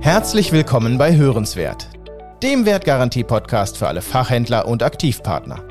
[0.00, 1.88] Herzlich willkommen bei Hörenswert,
[2.42, 5.62] dem Wertgarantie-Podcast für alle Fachhändler und Aktivpartner.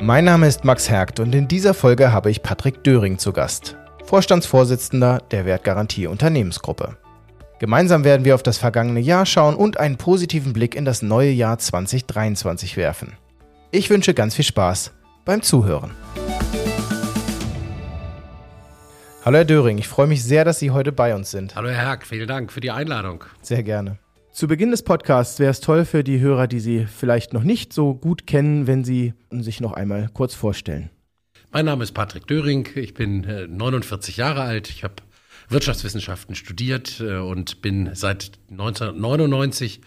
[0.00, 3.76] Mein Name ist Max Hergt und in dieser Folge habe ich Patrick Döring zu Gast,
[4.04, 6.96] Vorstandsvorsitzender der Wertgarantie Unternehmensgruppe.
[7.60, 11.30] Gemeinsam werden wir auf das vergangene Jahr schauen und einen positiven Blick in das neue
[11.30, 13.12] Jahr 2023 werfen.
[13.70, 14.90] Ich wünsche ganz viel Spaß
[15.24, 15.92] beim Zuhören.
[19.24, 21.54] Hallo Herr Döring, ich freue mich sehr, dass Sie heute bei uns sind.
[21.54, 23.22] Hallo Herr Herk, vielen Dank für die Einladung.
[23.40, 24.00] Sehr gerne.
[24.32, 27.72] Zu Beginn des Podcasts wäre es toll für die Hörer, die Sie vielleicht noch nicht
[27.72, 30.90] so gut kennen, wenn Sie sich noch einmal kurz vorstellen.
[31.52, 34.96] Mein Name ist Patrick Döring, ich bin 49 äh, Jahre alt, ich habe
[35.48, 39.82] Wirtschaftswissenschaften studiert äh, und bin seit 1999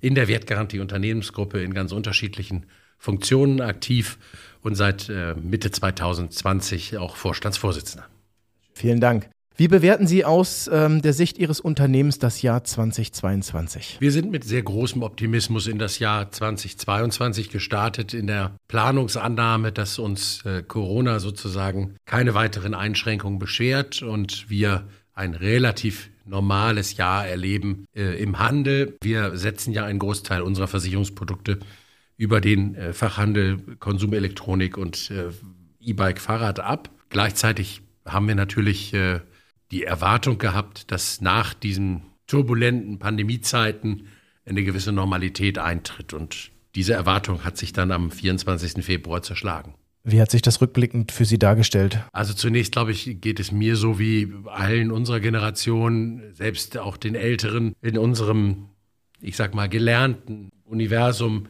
[0.00, 2.66] in der Wertgarantie Unternehmensgruppe in ganz unterschiedlichen
[2.98, 4.18] Funktionen aktiv
[4.62, 8.08] und seit äh, Mitte 2020 auch Vorstandsvorsitzender.
[8.80, 9.28] Vielen Dank.
[9.56, 13.98] Wie bewerten Sie aus ähm, der Sicht Ihres Unternehmens das Jahr 2022?
[14.00, 19.98] Wir sind mit sehr großem Optimismus in das Jahr 2022 gestartet, in der Planungsannahme, dass
[19.98, 27.84] uns äh, Corona sozusagen keine weiteren Einschränkungen beschert und wir ein relativ normales Jahr erleben
[27.94, 28.96] äh, im Handel.
[29.02, 31.58] Wir setzen ja einen Großteil unserer Versicherungsprodukte
[32.16, 35.24] über den äh, Fachhandel Konsumelektronik und äh,
[35.80, 36.88] E-Bike Fahrrad ab.
[37.10, 39.20] Gleichzeitig haben wir natürlich äh,
[39.70, 44.08] die Erwartung gehabt, dass nach diesen turbulenten Pandemiezeiten
[44.44, 46.12] eine gewisse Normalität eintritt.
[46.12, 48.84] Und diese Erwartung hat sich dann am 24.
[48.84, 49.74] Februar zerschlagen.
[50.02, 52.00] Wie hat sich das rückblickend für Sie dargestellt?
[52.12, 57.14] Also zunächst, glaube ich, geht es mir so wie allen unserer Generation, selbst auch den
[57.14, 58.70] Älteren in unserem,
[59.20, 61.48] ich sag mal, gelernten Universum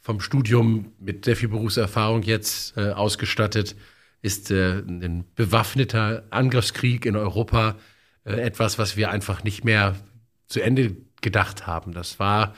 [0.00, 3.74] vom Studium mit sehr viel Berufserfahrung jetzt äh, ausgestattet,
[4.24, 7.76] ist äh, ein bewaffneter Angriffskrieg in Europa
[8.24, 9.96] äh, etwas, was wir einfach nicht mehr
[10.46, 11.92] zu Ende gedacht haben.
[11.92, 12.54] Das war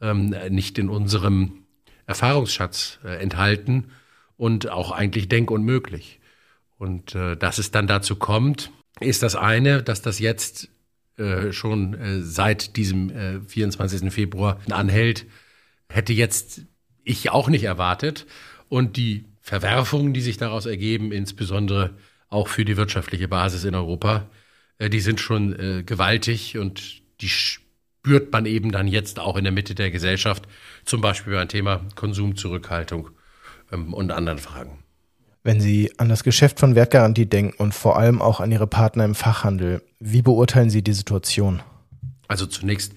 [0.00, 1.66] ähm, nicht in unserem
[2.06, 3.90] Erfahrungsschatz äh, enthalten
[4.38, 6.20] und auch eigentlich denkunmöglich.
[6.78, 10.70] Und äh, dass es dann dazu kommt, ist das eine, dass das jetzt
[11.18, 14.10] äh, schon äh, seit diesem äh, 24.
[14.10, 15.26] Februar anhält,
[15.90, 16.62] hätte jetzt
[17.04, 18.26] ich auch nicht erwartet.
[18.70, 21.94] Und die Verwerfungen, die sich daraus ergeben, insbesondere
[22.28, 24.28] auch für die wirtschaftliche Basis in Europa,
[24.78, 29.44] äh, die sind schon äh, gewaltig und die spürt man eben dann jetzt auch in
[29.44, 30.44] der Mitte der Gesellschaft,
[30.84, 33.10] zum Beispiel beim Thema Konsumzurückhaltung
[33.72, 34.78] ähm, und anderen Fragen.
[35.42, 39.04] Wenn Sie an das Geschäft von Wertgarantie denken und vor allem auch an Ihre Partner
[39.06, 41.62] im Fachhandel, wie beurteilen Sie die Situation?
[42.28, 42.92] Also zunächst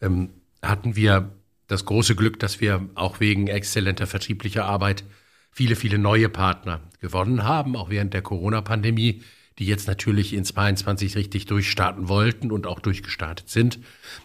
[0.00, 0.30] ähm,
[0.62, 1.30] hatten wir
[1.66, 5.04] das große Glück, dass wir auch wegen exzellenter vertrieblicher Arbeit
[5.50, 9.22] viele, viele neue Partner gewonnen haben, auch während der Corona-Pandemie,
[9.58, 13.78] die jetzt natürlich in 22 richtig durchstarten wollten und auch durchgestartet sind.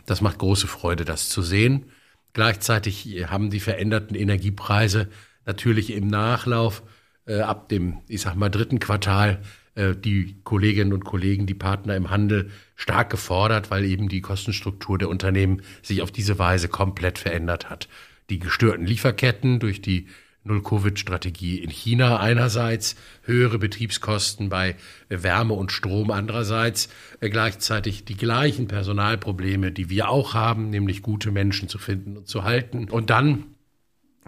[0.06, 1.86] Das macht große Freude, das zu sehen.
[2.34, 5.10] Gleichzeitig haben die veränderten Energiepreise
[5.46, 6.84] natürlich im Nachlauf
[7.26, 9.42] äh, ab dem, ich sag mal, dritten Quartal
[9.76, 14.98] äh, die Kolleginnen und Kollegen, die Partner im Handel stark gefordert, weil eben die Kostenstruktur
[14.98, 17.88] der Unternehmen sich auf diese Weise komplett verändert hat.
[18.30, 20.08] Die gestörten Lieferketten durch die
[20.46, 24.76] Null-Covid-Strategie in China einerseits, höhere Betriebskosten bei
[25.10, 26.90] Wärme und Strom andererseits,
[27.20, 32.28] äh, gleichzeitig die gleichen Personalprobleme, die wir auch haben, nämlich gute Menschen zu finden und
[32.28, 32.90] zu halten.
[32.90, 33.56] Und dann,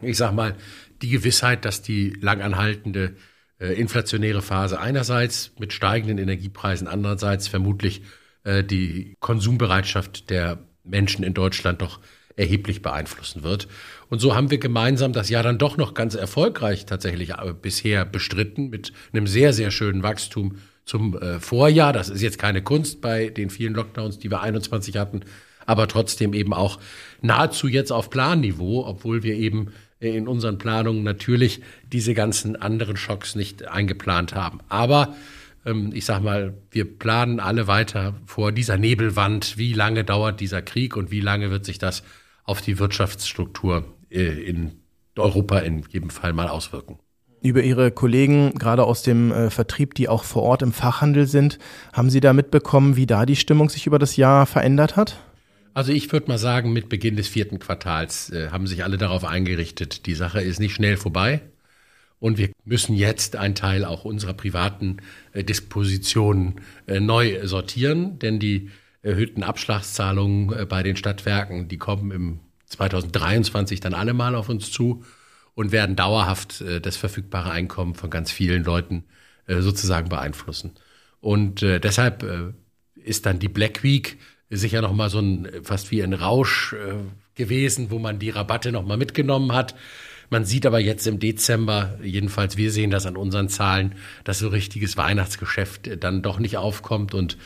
[0.01, 0.55] ich sag mal,
[1.01, 3.15] die Gewissheit, dass die langanhaltende
[3.59, 8.01] äh, inflationäre Phase einerseits mit steigenden Energiepreisen, andererseits vermutlich
[8.43, 11.99] äh, die Konsumbereitschaft der Menschen in Deutschland doch
[12.37, 13.67] erheblich beeinflussen wird.
[14.09, 18.05] Und so haben wir gemeinsam das Jahr dann doch noch ganz erfolgreich tatsächlich äh, bisher
[18.05, 21.91] bestritten mit einem sehr, sehr schönen Wachstum zum äh, Vorjahr.
[21.91, 25.21] Das ist jetzt keine Kunst bei den vielen Lockdowns, die wir 21 hatten,
[25.65, 26.79] aber trotzdem eben auch
[27.21, 31.61] nahezu jetzt auf Planniveau, obwohl wir eben in unseren Planungen natürlich
[31.91, 34.59] diese ganzen anderen Schocks nicht eingeplant haben.
[34.69, 35.15] Aber
[35.65, 39.57] ähm, ich sag mal, wir planen alle weiter vor dieser Nebelwand.
[39.57, 42.03] Wie lange dauert dieser Krieg und wie lange wird sich das
[42.47, 44.79] auf die Wirtschaftsstruktur äh, in
[45.15, 46.97] Europa in jedem Fall mal auswirken.
[47.43, 51.59] Über Ihre Kollegen, gerade aus dem äh, Vertrieb, die auch vor Ort im Fachhandel sind,
[51.93, 55.19] haben Sie da mitbekommen, wie da die Stimmung sich über das Jahr verändert hat?
[55.75, 59.23] Also ich würde mal sagen, mit Beginn des vierten Quartals äh, haben sich alle darauf
[59.23, 61.41] eingerichtet, die Sache ist nicht schnell vorbei.
[62.19, 64.97] Und wir müssen jetzt einen Teil auch unserer privaten
[65.33, 68.71] äh, Dispositionen äh, neu sortieren, denn die
[69.01, 74.71] erhöhten Abschlagszahlungen äh, bei den Stadtwerken, die kommen im 2023 dann alle mal auf uns
[74.71, 75.03] zu
[75.55, 79.05] und werden dauerhaft äh, das verfügbare Einkommen von ganz vielen Leuten
[79.47, 80.73] äh, sozusagen beeinflussen.
[81.19, 82.53] Und deshalb
[82.93, 84.19] ist dann die Black Week
[84.51, 86.75] sicher noch mal so ein fast wie ein Rausch
[87.33, 89.73] gewesen, wo man die Rabatte noch mal mitgenommen hat.
[90.29, 93.95] Man sieht aber jetzt im Dezember, jedenfalls wir sehen das an unseren Zahlen,
[94.25, 97.37] dass so richtiges Weihnachtsgeschäft dann doch nicht aufkommt und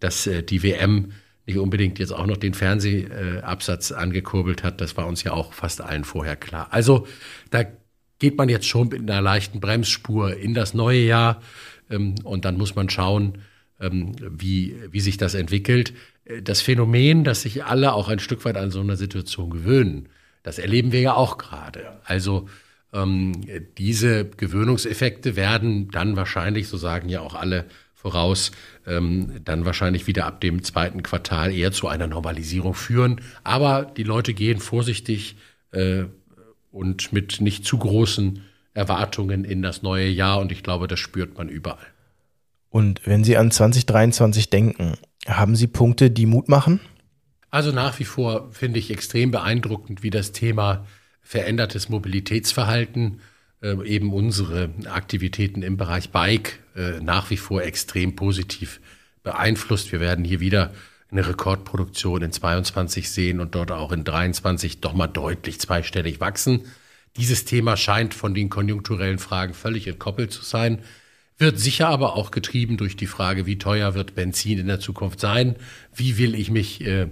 [0.00, 1.12] dass äh, die WM
[1.46, 4.80] nicht unbedingt jetzt auch noch den Fernsehabsatz angekurbelt hat.
[4.80, 6.68] Das war uns ja auch fast allen vorher klar.
[6.70, 7.06] Also
[7.50, 7.64] da
[8.18, 11.40] geht man jetzt schon mit einer leichten Bremsspur in das neue Jahr
[11.90, 13.38] ähm, und dann muss man schauen,
[13.80, 15.94] ähm, wie, wie sich das entwickelt.
[16.24, 20.08] Äh, das Phänomen, dass sich alle auch ein Stück weit an so einer Situation gewöhnen,
[20.42, 21.98] das erleben wir ja auch gerade.
[22.04, 22.48] Also
[22.92, 23.32] ähm,
[23.76, 27.66] diese Gewöhnungseffekte werden dann wahrscheinlich, so sagen ja auch alle
[28.08, 28.52] voraus,
[28.86, 33.20] ähm, dann wahrscheinlich wieder ab dem zweiten Quartal eher zu einer Normalisierung führen.
[33.44, 35.36] Aber die Leute gehen vorsichtig
[35.72, 36.04] äh,
[36.70, 41.36] und mit nicht zu großen Erwartungen in das neue Jahr und ich glaube, das spürt
[41.36, 41.86] man überall.
[42.70, 44.94] Und wenn Sie an 2023 denken,
[45.26, 46.80] haben Sie Punkte, die Mut machen?
[47.50, 50.86] Also nach wie vor finde ich extrem beeindruckend, wie das Thema
[51.20, 58.80] verändertes Mobilitätsverhalten äh, eben unsere Aktivitäten im Bereich Bike äh, nach wie vor extrem positiv
[59.22, 59.90] beeinflusst.
[59.90, 60.72] Wir werden hier wieder
[61.10, 66.66] eine Rekordproduktion in 22 sehen und dort auch in 23 doch mal deutlich zweistellig wachsen.
[67.16, 70.82] Dieses Thema scheint von den konjunkturellen Fragen völlig entkoppelt zu sein,
[71.38, 75.20] wird sicher aber auch getrieben durch die Frage, wie teuer wird Benzin in der Zukunft
[75.20, 75.56] sein,
[75.94, 77.08] wie will ich mich äh,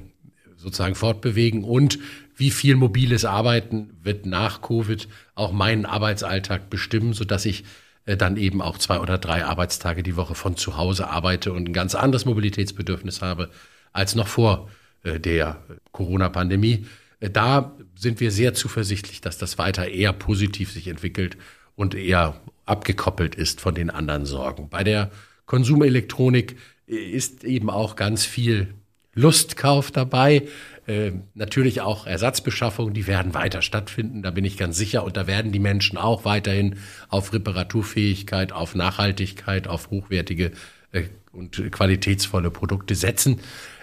[0.56, 1.98] sozusagen fortbewegen und
[2.36, 7.64] wie viel mobiles Arbeiten wird nach Covid auch meinen Arbeitsalltag bestimmen, sodass ich
[8.04, 11.68] äh, dann eben auch zwei oder drei Arbeitstage die Woche von zu Hause arbeite und
[11.68, 13.50] ein ganz anderes Mobilitätsbedürfnis habe
[13.92, 14.70] als noch vor
[15.02, 15.62] äh, der
[15.92, 16.86] Corona-Pandemie.
[17.20, 21.36] Äh, da sind wir sehr zuversichtlich, dass das weiter eher positiv sich entwickelt
[21.74, 24.68] und eher abgekoppelt ist von den anderen Sorgen.
[24.68, 25.10] Bei der
[25.46, 26.56] Konsumelektronik
[26.86, 28.74] ist eben auch ganz viel
[29.14, 30.42] Lustkauf dabei.
[30.86, 35.04] Äh, natürlich auch Ersatzbeschaffungen, die werden weiter stattfinden, da bin ich ganz sicher.
[35.04, 36.76] Und da werden die Menschen auch weiterhin
[37.08, 40.52] auf Reparaturfähigkeit, auf Nachhaltigkeit, auf hochwertige
[40.92, 43.40] äh, und qualitätsvolle Produkte setzen.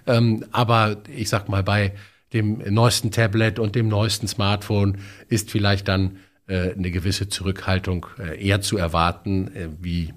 [0.08, 1.94] Ähm, aber ich sag mal, bei
[2.34, 4.98] dem neuesten Tablet und dem neuesten Smartphone
[5.30, 6.18] ist vielleicht dann
[6.48, 10.14] äh, eine gewisse Zurückhaltung äh, eher zu erwarten, äh, wie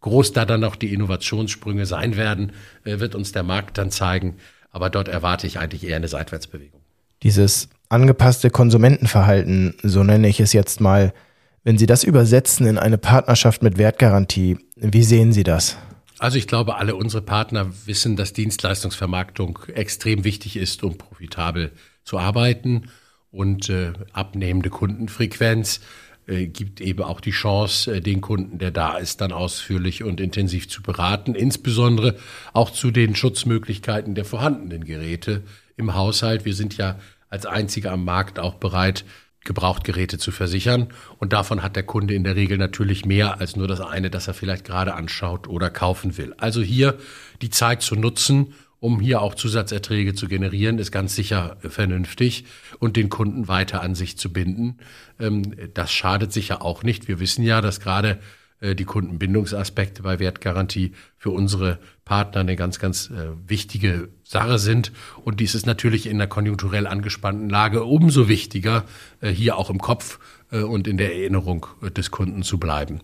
[0.00, 2.52] groß da dann noch die Innovationssprünge sein werden,
[2.84, 4.36] äh, wird uns der Markt dann zeigen.
[4.70, 6.80] Aber dort erwarte ich eigentlich eher eine Seitwärtsbewegung.
[7.22, 11.12] Dieses angepasste Konsumentenverhalten, so nenne ich es jetzt mal,
[11.64, 15.76] wenn Sie das übersetzen in eine Partnerschaft mit Wertgarantie, wie sehen Sie das?
[16.18, 21.72] Also ich glaube, alle unsere Partner wissen, dass Dienstleistungsvermarktung extrem wichtig ist, um profitabel
[22.04, 22.90] zu arbeiten.
[23.30, 25.80] Und äh, abnehmende Kundenfrequenz
[26.28, 30.20] äh, gibt eben auch die Chance, äh, den Kunden, der da ist, dann ausführlich und
[30.20, 32.16] intensiv zu beraten, insbesondere
[32.52, 35.42] auch zu den Schutzmöglichkeiten der vorhandenen Geräte
[35.76, 36.44] im Haushalt.
[36.44, 36.98] Wir sind ja
[37.30, 39.04] als einzige am Markt auch bereit,
[39.44, 40.88] Gebrauchtgeräte zu versichern.
[41.18, 44.28] Und davon hat der Kunde in der Regel natürlich mehr als nur das eine, das
[44.28, 46.34] er vielleicht gerade anschaut oder kaufen will.
[46.36, 46.98] Also hier
[47.40, 52.44] die Zeit zu nutzen, um hier auch Zusatzerträge zu generieren, ist ganz sicher vernünftig
[52.78, 54.78] und den Kunden weiter an sich zu binden.
[55.18, 57.08] Ähm, das schadet sicher auch nicht.
[57.08, 58.18] Wir wissen ja, dass gerade
[58.60, 64.92] äh, die Kundenbindungsaspekte bei Wertgarantie für unsere Partner eine ganz, ganz äh, wichtige Sache sind.
[65.24, 68.84] Und dies ist natürlich in einer konjunkturell angespannten Lage umso wichtiger,
[69.20, 70.18] äh, hier auch im Kopf
[70.50, 73.00] und in der Erinnerung des Kunden zu bleiben.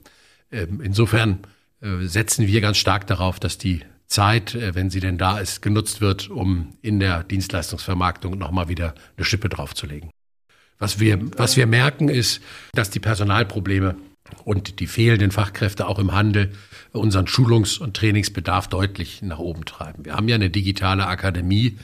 [0.50, 1.40] Ähm, insofern
[1.82, 3.82] setzen wir ganz stark darauf, dass die
[4.14, 8.94] Zeit, äh, wenn sie denn da ist, genutzt wird, um in der Dienstleistungsvermarktung nochmal wieder
[9.16, 10.10] eine Schippe draufzulegen.
[10.78, 12.40] Was wir, was wir merken, ist,
[12.72, 13.96] dass die Personalprobleme
[14.44, 16.52] und die fehlenden Fachkräfte auch im Handel
[16.92, 20.04] unseren Schulungs- und Trainingsbedarf deutlich nach oben treiben.
[20.04, 21.78] Wir haben ja eine digitale Akademie,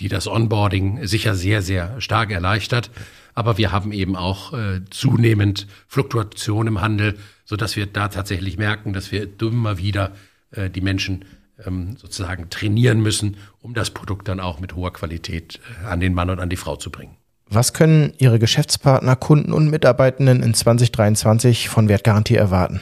[0.00, 2.90] die das Onboarding sicher sehr, sehr stark erleichtert.
[3.34, 8.56] Aber wir haben eben auch äh, zunehmend Fluktuation im Handel, so dass wir da tatsächlich
[8.56, 10.12] merken, dass wir immer wieder
[10.52, 11.24] äh, die Menschen
[11.64, 16.14] ähm, sozusagen trainieren müssen, um das Produkt dann auch mit hoher Qualität äh, an den
[16.14, 17.16] Mann und an die Frau zu bringen.
[17.48, 22.80] Was können Ihre Geschäftspartner, Kunden und Mitarbeitenden in 2023 von Wertgarantie erwarten?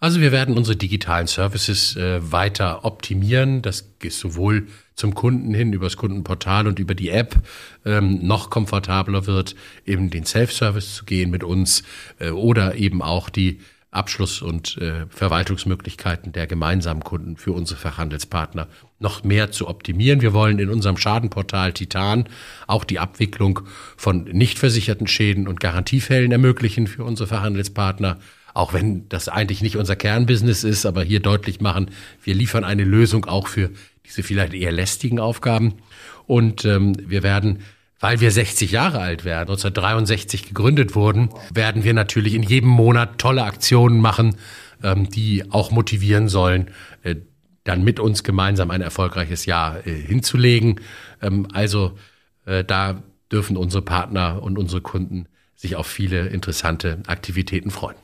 [0.00, 3.62] Also wir werden unsere digitalen Services äh, weiter optimieren.
[3.62, 7.36] Das ist sowohl zum Kunden hin über das Kundenportal und über die App
[7.84, 11.82] ähm, noch komfortabler wird, eben den Self-Service zu gehen mit uns
[12.20, 18.68] äh, oder eben auch die Abschluss- und äh, Verwaltungsmöglichkeiten der gemeinsamen Kunden für unsere Fachhandelspartner
[18.98, 20.20] noch mehr zu optimieren.
[20.20, 22.28] Wir wollen in unserem Schadenportal Titan
[22.66, 23.60] auch die Abwicklung
[23.96, 28.18] von nicht versicherten Schäden und Garantiefällen ermöglichen für unsere Verhandelspartner.
[28.54, 31.92] auch wenn das eigentlich nicht unser Kernbusiness ist, aber hier deutlich machen,
[32.24, 33.70] wir liefern eine Lösung auch für
[34.04, 35.74] diese vielleicht eher lästigen Aufgaben.
[36.26, 37.60] Und ähm, wir werden
[38.00, 43.18] weil wir 60 Jahre alt werden, 1963 gegründet wurden, werden wir natürlich in jedem Monat
[43.18, 44.36] tolle Aktionen machen,
[44.82, 46.70] ähm, die auch motivieren sollen,
[47.02, 47.16] äh,
[47.64, 50.80] dann mit uns gemeinsam ein erfolgreiches Jahr äh, hinzulegen.
[51.20, 51.98] Ähm, also
[52.46, 57.96] äh, da dürfen unsere Partner und unsere Kunden sich auf viele interessante Aktivitäten freuen.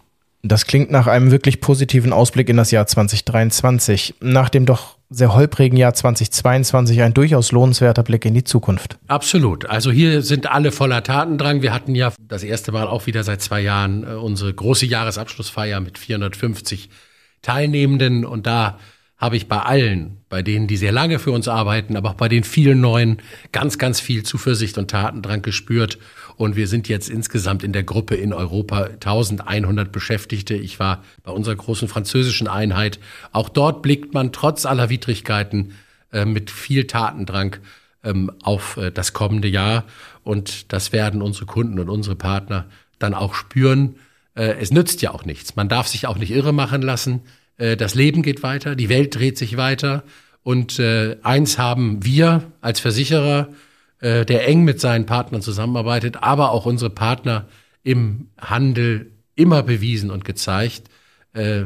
[0.43, 4.17] Das klingt nach einem wirklich positiven Ausblick in das Jahr 2023.
[4.21, 8.99] Nach dem doch sehr holprigen Jahr 2022 ein durchaus lohnenswerter Blick in die Zukunft.
[9.07, 9.67] Absolut.
[9.67, 11.63] Also hier sind alle voller Tatendrang.
[11.63, 15.81] Wir hatten ja das erste Mal auch wieder seit zwei Jahren äh, unsere große Jahresabschlussfeier
[15.81, 16.89] mit 450
[17.43, 18.79] Teilnehmenden und da
[19.17, 22.29] habe ich bei allen, bei denen, die sehr lange für uns arbeiten, aber auch bei
[22.29, 25.99] den vielen neuen, ganz, ganz viel Zuversicht und Tatendrang gespürt.
[26.37, 30.55] Und wir sind jetzt insgesamt in der Gruppe in Europa 1100 Beschäftigte.
[30.55, 32.99] Ich war bei unserer großen französischen Einheit.
[33.33, 35.73] Auch dort blickt man trotz aller Widrigkeiten
[36.13, 37.57] äh, mit viel Tatendrang
[38.03, 39.85] ähm, auf äh, das kommende Jahr.
[40.23, 42.67] Und das werden unsere Kunden und unsere Partner
[42.99, 43.97] dann auch spüren.
[44.35, 45.57] Äh, es nützt ja auch nichts.
[45.57, 47.23] Man darf sich auch nicht irre machen lassen.
[47.57, 50.05] Äh, das Leben geht weiter, die Welt dreht sich weiter.
[50.43, 53.49] Und äh, eins haben wir als Versicherer,
[54.05, 57.49] äh, der eng mit seinen Partnern zusammenarbeitet, aber auch unsere Partner
[57.83, 60.91] im Handel immer bewiesen und gezeigt,
[61.33, 61.65] äh,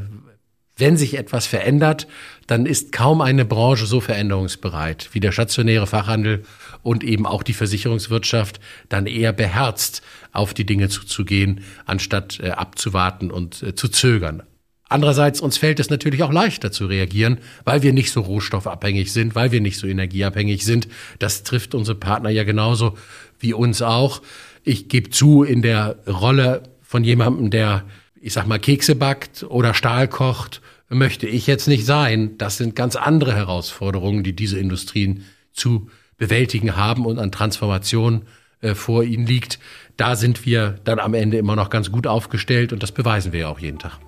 [0.77, 2.07] wenn sich etwas verändert,
[2.47, 6.45] dann ist kaum eine Branche so veränderungsbereit wie der stationäre Fachhandel
[6.85, 13.33] und eben auch die Versicherungswirtschaft dann eher beherzt auf die Dinge zuzugehen, anstatt äh, abzuwarten
[13.33, 14.45] und äh, zu zögern.
[14.89, 19.35] Andererseits, uns fällt es natürlich auch leichter zu reagieren, weil wir nicht so rohstoffabhängig sind,
[19.35, 20.89] weil wir nicht so energieabhängig sind.
[21.19, 22.97] Das trifft unsere Partner ja genauso
[23.39, 24.23] wie uns auch.
[24.65, 27.85] Ich gebe zu, in der Rolle von jemandem, der,
[28.21, 32.39] ich sag mal, Kekse backt oder Stahl kocht, möchte ich jetzt nicht sein.
[32.39, 38.23] Das sind ganz andere Herausforderungen, die diese Industrien zu bewältigen haben und an Transformation
[38.61, 39.59] äh, vor ihnen liegt.
[39.99, 43.41] Da sind wir dann am Ende immer noch ganz gut aufgestellt und das beweisen wir
[43.41, 43.99] ja auch jeden Tag.